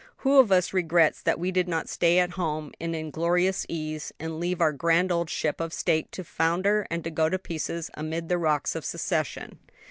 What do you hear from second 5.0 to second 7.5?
old ship of state to founder and go to